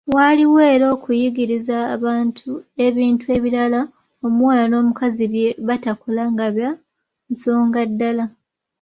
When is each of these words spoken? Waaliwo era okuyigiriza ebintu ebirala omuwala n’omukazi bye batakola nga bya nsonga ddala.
Waaliwo 0.15 0.59
era 0.73 0.85
okuyigiriza 0.95 1.77
ebintu 2.87 3.25
ebirala 3.37 3.81
omuwala 4.25 4.63
n’omukazi 4.67 5.25
bye 5.33 5.49
batakola 5.67 6.23
nga 6.31 6.47
bya 6.55 6.69
nsonga 7.31 7.81
ddala. 7.89 8.25